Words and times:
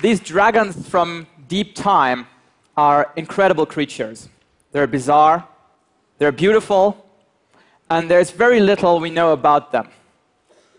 These 0.00 0.20
dragons 0.20 0.88
from 0.88 1.26
deep 1.48 1.74
time 1.74 2.28
are 2.76 3.12
incredible 3.16 3.66
creatures. 3.66 4.28
They're 4.70 4.86
bizarre, 4.86 5.48
they're 6.18 6.30
beautiful, 6.30 7.04
and 7.90 8.08
there's 8.08 8.30
very 8.30 8.60
little 8.60 9.00
we 9.00 9.10
know 9.10 9.32
about 9.32 9.72
them. 9.72 9.88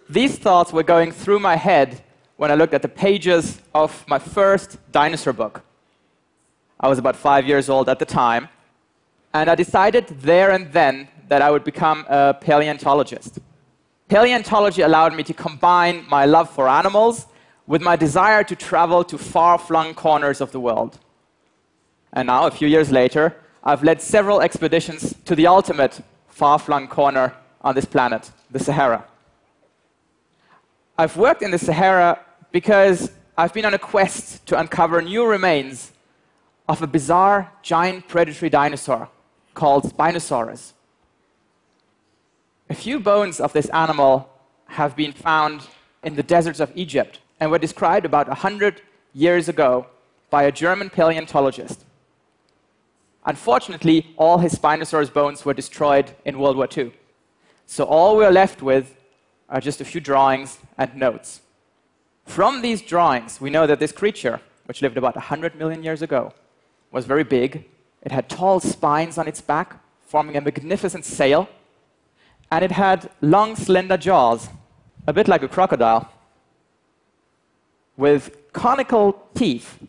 These 0.10 0.38
thoughts 0.38 0.72
were 0.72 0.84
going 0.84 1.12
through 1.12 1.40
my 1.40 1.58
head 1.58 2.02
when 2.38 2.50
I 2.50 2.56
looked 2.56 2.74
at 2.74 2.82
the 2.82 2.88
pages 2.88 3.60
of 3.76 4.06
my 4.08 4.20
first 4.20 4.78
dinosaur 4.94 5.34
book. 5.34 5.64
I 6.80 6.88
was 6.88 6.98
about 6.98 7.18
five 7.18 7.46
years 7.46 7.70
old 7.70 7.90
at 7.90 8.00
the 8.00 8.06
time, 8.06 8.48
and 9.34 9.50
I 9.50 9.56
decided 9.56 10.08
there 10.22 10.52
and 10.52 10.72
then 10.72 11.10
that 11.28 11.42
I 11.42 11.52
would 11.52 11.66
become 11.66 12.06
a 12.08 12.34
paleontologist. 12.40 13.40
Paleontology 14.08 14.82
allowed 14.82 15.14
me 15.14 15.24
to 15.24 15.34
combine 15.34 16.06
my 16.08 16.24
love 16.26 16.50
for 16.50 16.70
animals 16.70 17.26
with 17.70 17.84
my 17.84 17.96
desire 17.96 18.44
to 18.44 18.56
travel 18.56 19.04
to 19.04 19.16
far 19.16 19.60
flung 19.60 19.94
corners 19.94 20.42
of 20.42 20.52
the 20.52 20.60
world. 20.60 20.98
And 22.12 22.26
now, 22.26 22.48
a 22.48 22.52
few 22.52 22.68
years 22.68 22.92
later, 22.92 23.36
I've 23.64 23.84
led 23.84 24.02
several 24.02 24.42
expeditions 24.42 25.14
to 25.26 25.36
the 25.36 25.46
ultimate 25.46 26.02
far 26.28 26.58
flung 26.58 26.88
corner 26.88 27.36
on 27.62 27.76
this 27.76 27.86
planet, 27.86 28.32
the 28.50 28.58
Sahara. 28.58 29.06
I've 30.98 31.16
worked 31.16 31.44
in 31.44 31.52
the 31.52 31.60
Sahara 31.60 32.20
because 32.52 33.12
I've 33.38 33.54
been 33.54 33.66
on 33.66 33.76
a 33.76 33.80
quest 33.94 34.48
to 34.48 34.60
uncover 34.60 35.00
new 35.04 35.28
remains 35.28 35.92
of 36.68 36.82
a 36.82 36.88
bizarre 36.88 37.52
giant 37.62 38.08
predatory 38.08 38.50
dinosaur 38.50 39.10
called 39.54 39.84
Spinosaurus. 39.84 40.74
A 42.72 42.74
few 42.74 43.00
bones 43.00 43.40
of 43.40 43.54
this 43.54 43.70
animal 43.70 44.28
have 44.66 44.96
been 44.96 45.14
found 45.14 45.68
in 46.04 46.16
the 46.16 46.24
deserts 46.24 46.60
of 46.60 46.72
Egypt 46.76 47.20
and 47.40 47.52
were 47.52 47.60
described 47.60 48.06
about 48.06 48.28
100 48.28 48.82
years 49.14 49.50
ago 49.50 49.88
by 50.30 50.44
a 50.44 50.52
German 50.52 50.90
paleontologist. 50.90 51.86
Unfortunately, 53.26 54.14
all 54.18 54.38
his 54.38 54.56
Spinosaurus 54.56 55.12
bones 55.14 55.46
were 55.46 55.54
destroyed 55.54 56.12
in 56.26 56.40
World 56.40 56.58
War 56.58 56.68
II. 56.76 56.92
So 57.66 57.84
all 57.84 58.16
we're 58.16 58.32
left 58.32 58.62
with 58.62 58.96
are 59.50 59.62
just 59.62 59.82
a 59.82 59.86
few 59.86 60.02
drawings 60.02 60.60
and 60.78 60.96
notes. 60.96 61.42
From 62.26 62.62
these 62.62 62.82
drawings, 62.82 63.42
we 63.42 63.50
know 63.50 63.68
that 63.68 63.80
this 63.80 63.92
creature, 63.92 64.40
which 64.66 64.82
lived 64.82 64.98
about 64.98 65.16
100 65.16 65.56
million 65.56 65.84
years 65.84 66.02
ago, 66.02 66.34
was 66.92 67.06
very 67.06 67.24
big. 67.24 67.66
It 68.02 68.12
had 68.12 68.30
tall 68.30 68.60
spines 68.60 69.18
on 69.18 69.28
its 69.28 69.42
back, 69.42 69.82
forming 70.02 70.38
a 70.38 70.42
magnificent 70.42 71.06
sail 71.06 71.50
and 72.52 72.66
it 72.66 72.72
had 72.72 73.10
long, 73.22 73.56
slender 73.56 73.98
jaws, 73.98 74.50
a 75.10 75.14
bit 75.14 75.28
like 75.28 75.42
a 75.42 75.48
crocodile, 75.48 76.08
with 77.98 78.24
conical 78.54 79.06
teeth 79.34 79.80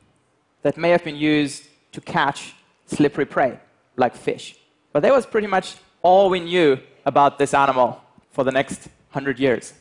that 0.63 0.79
may 0.79 0.89
have 0.89 1.05
been 1.05 1.17
used 1.17 1.65
to 1.93 2.01
catch 2.01 2.55
slippery 2.87 3.27
prey, 3.27 3.61
like 3.97 4.17
fish. 4.17 4.57
But 4.95 5.01
that 5.03 5.13
was 5.13 5.27
pretty 5.27 5.47
much 5.47 5.77
all 6.01 6.31
we 6.31 6.41
knew 6.41 6.79
about 7.05 7.39
this 7.39 7.53
animal 7.53 8.01
for 8.31 8.45
the 8.45 8.51
next 8.51 8.89
hundred 9.11 9.39
years. 9.39 9.75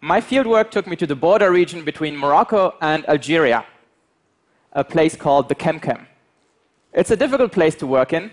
My 0.00 0.20
fieldwork 0.20 0.72
took 0.72 0.88
me 0.88 0.96
to 0.96 1.06
the 1.06 1.14
border 1.14 1.52
region 1.52 1.84
between 1.84 2.16
Morocco 2.16 2.74
and 2.80 3.08
Algeria, 3.08 3.64
a 4.72 4.82
place 4.82 5.14
called 5.14 5.48
the 5.48 5.54
Kemkem. 5.54 6.00
It's 6.92 7.12
a 7.12 7.16
difficult 7.16 7.52
place 7.52 7.76
to 7.76 7.86
work 7.86 8.12
in. 8.12 8.32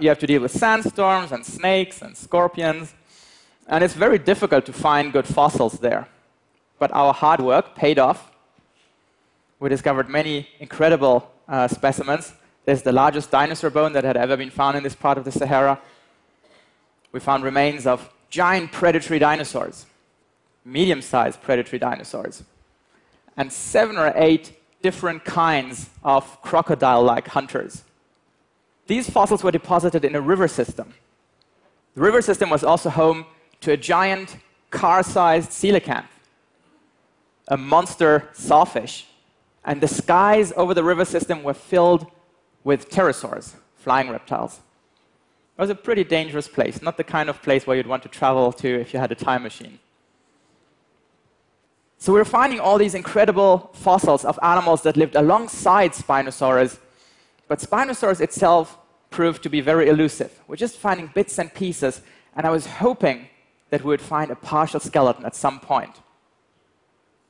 You 0.00 0.08
have 0.10 0.20
to 0.20 0.28
deal 0.28 0.42
with 0.42 0.52
sandstorms 0.52 1.32
and 1.32 1.44
snakes 1.44 2.02
and 2.02 2.16
scorpions, 2.16 2.94
and 3.66 3.82
it's 3.82 3.94
very 3.94 4.16
difficult 4.16 4.64
to 4.66 4.72
find 4.72 5.12
good 5.12 5.26
fossils 5.26 5.80
there. 5.80 6.06
But 6.78 6.92
our 6.92 7.12
hard 7.12 7.40
work 7.40 7.74
paid 7.74 7.98
off. 7.98 8.30
We 9.58 9.68
discovered 9.68 10.08
many 10.08 10.48
incredible 10.60 11.28
uh, 11.48 11.66
specimens. 11.66 12.32
There's 12.64 12.82
the 12.82 12.92
largest 12.92 13.32
dinosaur 13.32 13.70
bone 13.70 13.92
that 13.94 14.04
had 14.04 14.16
ever 14.16 14.36
been 14.36 14.50
found 14.50 14.76
in 14.76 14.84
this 14.84 14.94
part 14.94 15.18
of 15.18 15.24
the 15.24 15.32
Sahara. 15.32 15.80
We 17.10 17.18
found 17.18 17.42
remains 17.42 17.84
of 17.84 18.08
giant 18.30 18.70
predatory 18.70 19.18
dinosaurs, 19.18 19.86
medium 20.64 21.02
sized 21.02 21.42
predatory 21.42 21.80
dinosaurs, 21.80 22.44
and 23.36 23.52
seven 23.52 23.96
or 23.96 24.12
eight 24.14 24.56
different 24.80 25.24
kinds 25.24 25.90
of 26.04 26.40
crocodile 26.42 27.02
like 27.02 27.26
hunters. 27.26 27.82
These 28.88 29.08
fossils 29.08 29.44
were 29.44 29.52
deposited 29.52 30.04
in 30.04 30.16
a 30.16 30.20
river 30.20 30.48
system. 30.48 30.94
The 31.94 32.00
river 32.00 32.22
system 32.22 32.50
was 32.50 32.64
also 32.64 32.88
home 32.90 33.26
to 33.60 33.72
a 33.72 33.76
giant 33.76 34.38
car 34.70 35.02
sized 35.02 35.50
coelacanth, 35.50 36.12
a 37.48 37.56
monster 37.56 38.28
sawfish. 38.32 39.06
And 39.64 39.80
the 39.82 39.88
skies 39.88 40.52
over 40.56 40.72
the 40.72 40.82
river 40.82 41.04
system 41.04 41.42
were 41.42 41.54
filled 41.54 42.06
with 42.64 42.88
pterosaurs, 42.88 43.54
flying 43.76 44.08
reptiles. 44.08 44.60
It 45.58 45.60
was 45.60 45.70
a 45.70 45.74
pretty 45.74 46.04
dangerous 46.04 46.48
place, 46.48 46.80
not 46.80 46.96
the 46.96 47.04
kind 47.04 47.28
of 47.28 47.42
place 47.42 47.66
where 47.66 47.76
you'd 47.76 47.86
want 47.86 48.02
to 48.04 48.08
travel 48.08 48.52
to 48.52 48.68
if 48.80 48.94
you 48.94 49.00
had 49.00 49.12
a 49.12 49.14
time 49.14 49.42
machine. 49.42 49.78
So 51.98 52.12
we're 52.12 52.24
finding 52.24 52.60
all 52.60 52.78
these 52.78 52.94
incredible 52.94 53.70
fossils 53.74 54.24
of 54.24 54.38
animals 54.42 54.82
that 54.82 54.96
lived 54.96 55.16
alongside 55.16 55.92
Spinosaurus, 55.92 56.78
but 57.48 57.58
Spinosaurus 57.58 58.20
itself 58.20 58.78
proved 59.10 59.42
to 59.42 59.50
be 59.50 59.60
very 59.60 59.88
elusive. 59.88 60.38
We're 60.46 60.56
just 60.56 60.76
finding 60.76 61.10
bits 61.14 61.38
and 61.38 61.52
pieces, 61.52 62.02
and 62.36 62.46
I 62.46 62.50
was 62.50 62.66
hoping 62.66 63.28
that 63.70 63.82
we 63.82 63.88
would 63.88 64.00
find 64.00 64.30
a 64.30 64.36
partial 64.36 64.80
skeleton 64.80 65.24
at 65.24 65.34
some 65.34 65.58
point. 65.60 65.96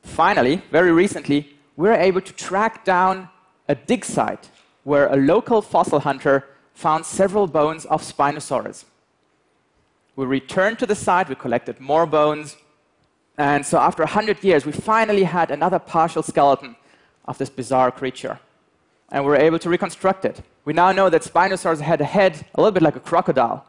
Finally, 0.02 0.62
very 0.70 0.92
recently, 0.92 1.56
we 1.76 1.88
were 1.88 1.94
able 1.94 2.20
to 2.20 2.32
track 2.32 2.84
down 2.84 3.28
a 3.68 3.74
dig 3.74 4.04
site 4.04 4.50
where 4.84 5.06
a 5.08 5.16
local 5.16 5.62
fossil 5.62 6.00
hunter 6.00 6.46
found 6.74 7.04
several 7.04 7.46
bones 7.46 7.84
of 7.86 8.02
Spinosaurus. 8.02 8.84
We 10.16 10.26
returned 10.26 10.78
to 10.80 10.86
the 10.86 10.94
site, 10.94 11.28
we 11.28 11.34
collected 11.34 11.78
more 11.80 12.06
bones, 12.06 12.56
and 13.36 13.64
so 13.64 13.78
after 13.78 14.02
100 14.02 14.42
years, 14.42 14.66
we 14.66 14.72
finally 14.72 15.22
had 15.22 15.50
another 15.50 15.78
partial 15.78 16.24
skeleton 16.24 16.74
of 17.26 17.38
this 17.38 17.50
bizarre 17.50 17.92
creature. 17.92 18.40
And 19.10 19.24
we 19.24 19.30
were 19.30 19.36
able 19.36 19.58
to 19.60 19.70
reconstruct 19.70 20.24
it. 20.24 20.42
We 20.64 20.72
now 20.72 20.92
know 20.92 21.08
that 21.08 21.22
Spinosaurus 21.22 21.80
had 21.80 22.00
a 22.00 22.04
head 22.04 22.44
a 22.54 22.60
little 22.60 22.72
bit 22.72 22.82
like 22.82 22.96
a 22.96 23.00
crocodile, 23.00 23.64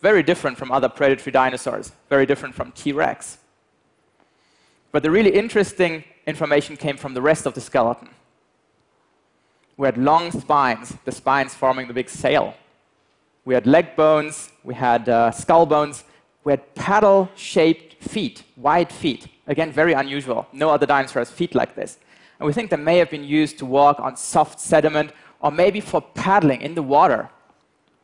very 0.00 0.22
different 0.22 0.58
from 0.58 0.70
other 0.70 0.88
predatory 0.88 1.32
dinosaurs, 1.32 1.92
very 2.10 2.26
different 2.26 2.54
from 2.54 2.72
T 2.72 2.92
Rex. 2.92 3.38
But 4.92 5.02
the 5.02 5.10
really 5.10 5.30
interesting 5.30 6.04
information 6.26 6.76
came 6.76 6.96
from 6.96 7.14
the 7.14 7.22
rest 7.22 7.46
of 7.46 7.54
the 7.54 7.60
skeleton. 7.60 8.10
We 9.76 9.86
had 9.86 9.98
long 9.98 10.30
spines, 10.30 10.94
the 11.04 11.12
spines 11.12 11.54
forming 11.54 11.86
the 11.86 11.94
big 11.94 12.08
sail. 12.08 12.54
We 13.44 13.54
had 13.54 13.66
leg 13.66 13.94
bones, 13.94 14.50
we 14.64 14.74
had 14.74 15.08
uh, 15.08 15.30
skull 15.30 15.66
bones, 15.66 16.04
we 16.44 16.52
had 16.52 16.74
paddle 16.74 17.28
shaped 17.36 18.02
feet, 18.02 18.42
wide 18.56 18.92
feet. 18.92 19.28
Again, 19.46 19.70
very 19.70 19.92
unusual. 19.92 20.46
No 20.52 20.70
other 20.70 20.86
dinosaur 20.86 21.20
has 21.20 21.30
feet 21.30 21.54
like 21.54 21.74
this. 21.74 21.98
And 22.38 22.46
we 22.46 22.52
think 22.52 22.70
they 22.70 22.76
may 22.76 22.98
have 22.98 23.10
been 23.10 23.24
used 23.24 23.58
to 23.58 23.66
walk 23.66 24.00
on 24.00 24.16
soft 24.16 24.60
sediment 24.60 25.12
or 25.40 25.50
maybe 25.50 25.80
for 25.80 26.00
paddling 26.00 26.60
in 26.62 26.74
the 26.74 26.82
water. 26.82 27.30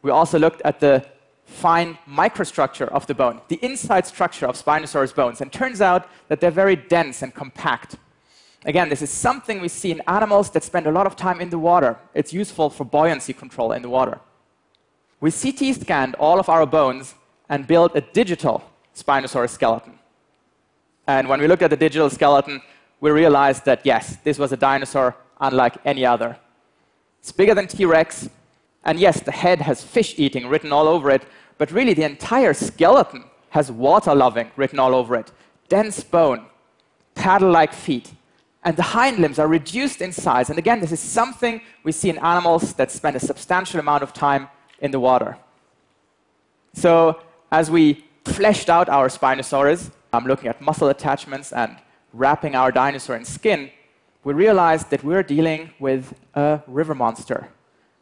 We 0.03 0.10
also 0.10 0.38
looked 0.38 0.62
at 0.62 0.81
the 0.81 1.04
fine 1.44 1.98
microstructure 2.09 2.88
of 2.88 3.06
the 3.06 3.15
bone, 3.15 3.41
the 3.48 3.59
inside 3.62 4.06
structure 4.06 4.47
of 4.47 4.56
Spinosaurus 4.56 5.15
bones, 5.15 5.41
and 5.41 5.53
turns 5.53 5.81
out 5.81 6.09
that 6.28 6.41
they're 6.41 6.50
very 6.50 6.76
dense 6.76 7.22
and 7.22 7.34
compact. 7.34 7.97
Again, 8.65 8.89
this 8.89 9.03
is 9.03 9.10
something 9.10 9.60
we 9.60 9.68
see 9.68 9.91
in 9.91 10.01
animals 10.07 10.51
that 10.51 10.62
spend 10.62 10.86
a 10.86 10.92
lot 10.92 11.07
of 11.07 11.16
time 11.16 11.41
in 11.41 11.51
the 11.51 11.59
water. 11.59 11.98
It's 12.15 12.33
useful 12.33 12.71
for 12.71 12.84
buoyancy 12.84 13.33
control 13.33 13.72
in 13.72 13.83
the 13.83 13.89
water. 13.89 14.21
We 15.21 15.30
CT 15.30 15.74
scanned 15.80 16.15
all 16.16 16.39
of 16.39 16.48
our 16.48 16.66
bones 16.66 17.15
and 17.48 17.66
built 17.66 17.97
a 17.97 18.01
digital 18.01 18.62
Spinosaurus 18.95 19.51
skeleton. 19.51 19.98
And 21.07 21.28
when 21.28 21.41
we 21.41 21.48
looked 21.48 21.62
at 21.62 21.71
the 21.71 21.77
digital 21.77 22.09
skeleton, 22.09 22.62
we 23.03 23.10
realized 23.10 23.65
that 23.65 23.84
yes, 23.84 24.16
this 24.22 24.39
was 24.39 24.53
a 24.53 24.57
dinosaur 24.57 25.16
unlike 25.41 25.77
any 25.84 26.07
other. 26.07 26.39
It's 27.21 27.33
bigger 27.33 27.54
than 27.54 27.66
T 27.66 27.84
Rex, 27.84 28.31
and 28.84 28.99
yes, 28.99 29.21
the 29.21 29.33
head 29.33 29.60
has 29.60 29.83
fish 29.83 30.15
eating 30.19 30.47
written 30.47 30.72
all 30.72 30.87
over 30.87 31.10
it, 31.10 31.25
but 31.59 31.72
really 31.72 31.95
the 31.95 32.04
entire 32.04 32.54
skeleton 32.54 33.25
has 33.51 33.72
water 33.72 34.15
loving 34.15 34.53
written 34.57 34.78
all 34.78 34.95
over 34.95 35.16
it. 35.16 35.33
Dense 35.69 36.04
bone, 36.04 36.47
paddle 37.16 37.51
like 37.51 37.72
feet, 37.72 38.13
and 38.63 38.77
the 38.77 38.83
hind 38.83 39.19
limbs 39.19 39.41
are 39.41 39.48
reduced 39.48 40.01
in 40.01 40.13
size. 40.13 40.48
And 40.48 40.59
again, 40.59 40.78
this 40.78 40.93
is 40.93 41.01
something 41.01 41.60
we 41.83 41.91
see 41.91 42.09
in 42.09 42.19
animals 42.19 42.72
that 42.75 42.93
spend 42.93 43.16
a 43.16 43.21
substantial 43.21 43.81
amount 43.81 44.05
of 44.05 44.13
time 44.13 44.48
in 44.81 44.93
the 44.93 45.01
water. 45.01 45.37
So 46.75 47.21
as 47.51 47.69
we 47.69 48.05
fleshed 48.25 48.71
out 48.71 48.89
our 48.89 49.09
Spinosaurus, 49.09 49.91
I'm 50.13 50.25
looking 50.25 50.48
at 50.48 50.60
muscle 50.60 50.89
attachments 50.89 51.53
and 51.53 51.77
wrapping 52.12 52.54
our 52.54 52.70
dinosaur 52.72 53.16
in 53.16 53.24
skin, 53.24 53.70
we 54.24 54.32
realized 54.32 54.91
that 54.91 55.03
we're 55.03 55.22
dealing 55.22 55.70
with 55.78 56.14
a 56.34 56.62
river 56.66 56.94
monster, 56.94 57.48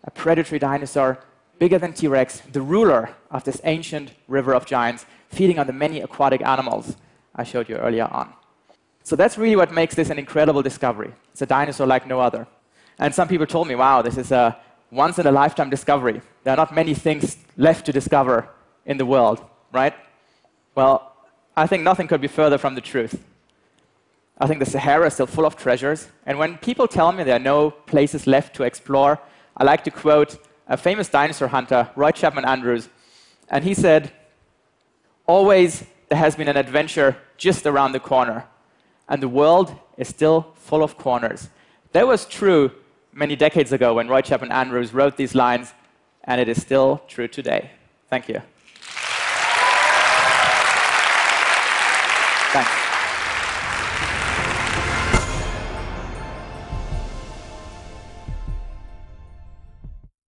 a 0.04 0.10
predatory 0.10 0.58
dinosaur 0.58 1.18
bigger 1.58 1.78
than 1.78 1.92
T 1.92 2.08
Rex, 2.08 2.40
the 2.52 2.62
ruler 2.62 3.10
of 3.30 3.44
this 3.44 3.60
ancient 3.64 4.12
river 4.28 4.54
of 4.54 4.66
giants, 4.66 5.06
feeding 5.28 5.58
on 5.58 5.66
the 5.66 5.72
many 5.72 6.00
aquatic 6.00 6.42
animals 6.42 6.96
I 7.34 7.44
showed 7.44 7.68
you 7.68 7.76
earlier 7.76 8.08
on. 8.10 8.32
So 9.02 9.16
that's 9.16 9.38
really 9.38 9.56
what 9.56 9.72
makes 9.72 9.94
this 9.94 10.10
an 10.10 10.18
incredible 10.18 10.62
discovery. 10.62 11.12
It's 11.32 11.42
a 11.42 11.46
dinosaur 11.46 11.86
like 11.86 12.06
no 12.06 12.20
other. 12.20 12.46
And 12.98 13.14
some 13.14 13.28
people 13.28 13.46
told 13.46 13.68
me, 13.68 13.74
wow, 13.74 14.02
this 14.02 14.18
is 14.18 14.30
a 14.32 14.58
once 14.90 15.18
in 15.18 15.26
a 15.26 15.32
lifetime 15.32 15.70
discovery. 15.70 16.20
There 16.44 16.52
are 16.52 16.56
not 16.56 16.74
many 16.74 16.94
things 16.94 17.36
left 17.56 17.86
to 17.86 17.92
discover 17.92 18.48
in 18.84 18.98
the 18.98 19.06
world, 19.06 19.42
right? 19.72 19.94
Well, 20.74 21.12
I 21.56 21.66
think 21.66 21.82
nothing 21.82 22.08
could 22.08 22.20
be 22.20 22.28
further 22.28 22.58
from 22.58 22.74
the 22.74 22.80
truth. 22.80 23.22
I 24.40 24.46
think 24.46 24.58
the 24.58 24.66
Sahara 24.66 25.06
is 25.06 25.14
still 25.14 25.26
full 25.26 25.44
of 25.44 25.54
treasures. 25.54 26.08
And 26.24 26.38
when 26.38 26.56
people 26.56 26.88
tell 26.88 27.12
me 27.12 27.24
there 27.24 27.36
are 27.36 27.38
no 27.38 27.70
places 27.70 28.26
left 28.26 28.56
to 28.56 28.62
explore, 28.62 29.20
I 29.54 29.64
like 29.64 29.84
to 29.84 29.90
quote 29.90 30.38
a 30.66 30.78
famous 30.78 31.08
dinosaur 31.10 31.48
hunter, 31.48 31.90
Roy 31.94 32.10
Chapman 32.10 32.46
Andrews. 32.46 32.88
And 33.50 33.64
he 33.64 33.74
said, 33.74 34.12
Always 35.26 35.84
there 36.08 36.18
has 36.18 36.36
been 36.36 36.48
an 36.48 36.56
adventure 36.56 37.18
just 37.36 37.66
around 37.66 37.92
the 37.92 38.00
corner. 38.00 38.46
And 39.08 39.22
the 39.22 39.28
world 39.28 39.74
is 39.98 40.08
still 40.08 40.52
full 40.54 40.82
of 40.82 40.96
corners. 40.96 41.50
That 41.92 42.06
was 42.06 42.24
true 42.24 42.72
many 43.12 43.36
decades 43.36 43.72
ago 43.72 43.94
when 43.94 44.08
Roy 44.08 44.22
Chapman 44.22 44.52
Andrews 44.52 44.94
wrote 44.94 45.16
these 45.16 45.34
lines, 45.34 45.74
and 46.24 46.40
it 46.40 46.48
is 46.48 46.60
still 46.62 47.02
true 47.08 47.28
today. 47.28 47.72
Thank 48.08 48.28
you. 48.28 48.40
Thanks. 52.52 52.89